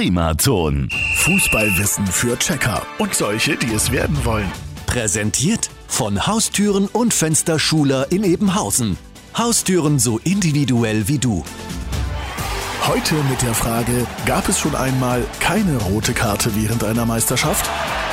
Primaton. 0.00 0.88
Fußballwissen 1.16 2.06
für 2.06 2.38
Checker 2.38 2.80
und 2.96 3.14
solche, 3.14 3.54
die 3.54 3.74
es 3.74 3.92
werden 3.92 4.24
wollen. 4.24 4.50
Präsentiert 4.86 5.68
von 5.88 6.26
Haustüren 6.26 6.86
und 6.86 7.12
Fensterschuler 7.12 8.10
in 8.10 8.24
Ebenhausen. 8.24 8.96
Haustüren 9.36 9.98
so 9.98 10.18
individuell 10.24 11.06
wie 11.06 11.18
du. 11.18 11.44
Heute 12.86 13.14
mit 13.28 13.42
der 13.42 13.52
Frage, 13.52 14.06
gab 14.24 14.48
es 14.48 14.58
schon 14.58 14.74
einmal 14.74 15.22
keine 15.38 15.76
rote 15.76 16.14
Karte 16.14 16.56
während 16.56 16.82
einer 16.82 17.04
Meisterschaft? 17.04 17.68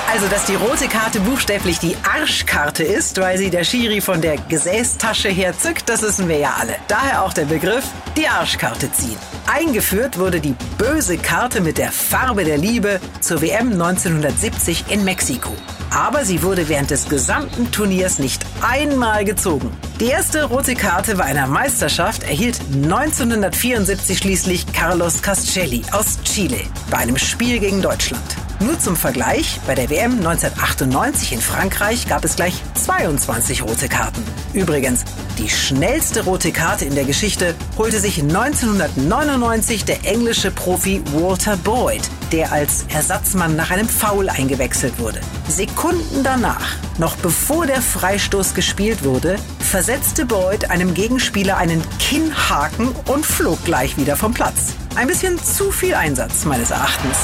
Also, 0.09 0.27
dass 0.29 0.45
die 0.45 0.55
rote 0.55 0.87
Karte 0.87 1.19
buchstäblich 1.19 1.79
die 1.79 1.95
Arschkarte 2.03 2.83
ist, 2.83 3.19
weil 3.19 3.37
sie 3.37 3.49
der 3.49 3.65
Schiri 3.65 3.99
von 3.99 4.21
der 4.21 4.37
Gesäßtasche 4.37 5.27
her 5.27 5.53
zückt, 5.57 5.89
das 5.89 6.01
wissen 6.01 6.29
wir 6.29 6.37
ja 6.37 6.55
alle. 6.59 6.75
Daher 6.87 7.23
auch 7.23 7.33
der 7.33 7.43
Begriff 7.43 7.83
die 8.15 8.25
Arschkarte 8.25 8.89
ziehen. 8.93 9.17
Eingeführt 9.53 10.17
wurde 10.17 10.39
die 10.39 10.55
böse 10.77 11.17
Karte 11.17 11.59
mit 11.59 11.77
der 11.77 11.91
Farbe 11.91 12.45
der 12.45 12.57
Liebe 12.57 13.01
zur 13.19 13.41
WM 13.41 13.73
1970 13.73 14.85
in 14.89 15.03
Mexiko. 15.03 15.53
Aber 15.93 16.23
sie 16.23 16.41
wurde 16.41 16.69
während 16.69 16.89
des 16.89 17.09
gesamten 17.09 17.69
Turniers 17.71 18.17
nicht 18.17 18.45
einmal 18.61 19.25
gezogen. 19.25 19.71
Die 19.99 20.07
erste 20.07 20.45
rote 20.45 20.75
Karte 20.75 21.15
bei 21.15 21.25
einer 21.25 21.47
Meisterschaft 21.47 22.23
erhielt 22.23 22.59
1974 22.73 24.17
schließlich 24.17 24.71
Carlos 24.71 25.21
Castelli 25.21 25.83
aus 25.91 26.17
Chile 26.23 26.61
bei 26.89 26.97
einem 26.97 27.17
Spiel 27.17 27.59
gegen 27.59 27.81
Deutschland. 27.81 28.46
Nur 28.59 28.79
zum 28.79 28.95
Vergleich, 28.95 29.59
bei 29.67 29.75
der 29.75 29.89
WM 29.89 30.13
1998 30.13 31.33
in 31.33 31.41
Frankreich 31.41 32.07
gab 32.07 32.25
es 32.25 32.35
gleich 32.35 32.55
22 32.73 33.61
rote 33.61 33.87
Karten. 33.87 34.23
Übrigens, 34.53 35.05
die 35.37 35.47
schnellste 35.47 36.23
rote 36.23 36.51
Karte 36.51 36.85
in 36.85 36.95
der 36.95 37.05
Geschichte 37.05 37.53
holte 37.77 37.99
sich 37.99 38.19
1999 38.19 39.85
der 39.85 40.03
englische 40.05 40.49
Profi 40.49 41.03
Walter 41.13 41.55
Boyd, 41.57 42.01
der 42.31 42.51
als 42.51 42.85
Ersatzmann 42.89 43.55
nach 43.55 43.69
einem 43.69 43.87
Foul 43.87 44.27
eingewechselt 44.27 44.97
wurde. 44.97 45.21
Sekunden 45.47 46.23
danach, 46.23 46.75
noch 46.97 47.15
bevor 47.17 47.67
der 47.67 47.81
Freistoß 47.83 48.55
gespielt 48.55 49.03
wurde, 49.03 49.35
versetzte 49.59 50.25
Boyd 50.25 50.71
einem 50.71 50.95
Gegenspieler 50.95 51.57
einen 51.57 51.83
Kinnhaken 51.99 52.89
und 53.05 53.23
flog 53.23 53.63
gleich 53.65 53.97
wieder 53.97 54.15
vom 54.15 54.33
Platz. 54.33 54.73
Ein 54.95 55.07
bisschen 55.07 55.37
zu 55.43 55.71
viel 55.71 55.93
Einsatz 55.93 56.45
meines 56.45 56.71
Erachtens. 56.71 57.17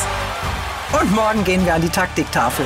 Und 0.99 1.13
morgen 1.13 1.43
gehen 1.43 1.65
wir 1.65 1.73
an 1.73 1.81
die 1.81 1.89
Taktiktafel. 1.89 2.65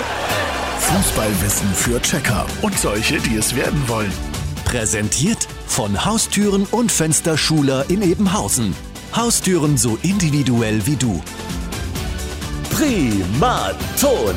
Fußballwissen 0.79 1.73
für 1.73 2.01
Checker 2.01 2.45
und 2.61 2.77
solche, 2.77 3.19
die 3.19 3.37
es 3.37 3.55
werden 3.55 3.87
wollen. 3.87 4.11
Präsentiert 4.65 5.47
von 5.65 6.05
Haustüren 6.05 6.65
und 6.71 6.91
Fensterschuler 6.91 7.85
in 7.89 8.01
Ebenhausen. 8.01 8.75
Haustüren 9.15 9.77
so 9.77 9.97
individuell 10.01 10.85
wie 10.85 10.95
du. 10.95 11.21
Primaton. 12.71 14.35